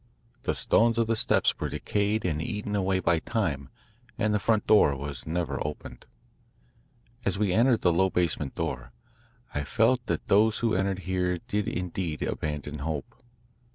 [0.41, 3.69] The stones of the steps were decayed and eaten away by time,
[4.17, 6.07] and the front door was never opened.
[7.23, 8.93] As we entered the low basement door,
[9.53, 13.23] I felt that those who entered here did indeed abandon hope.